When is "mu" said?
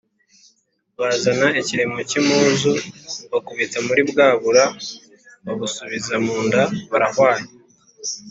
6.25-6.35